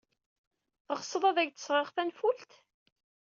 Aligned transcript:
Teɣsed 0.85 1.23
ad 1.29 1.37
ak-d-sɣeɣ 1.41 1.87
tanfult? 1.95 2.51